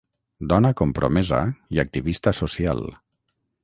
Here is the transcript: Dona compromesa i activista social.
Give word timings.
Dona 0.53 0.71
compromesa 0.81 1.43
i 1.77 1.85
activista 1.87 2.37
social. 2.43 2.87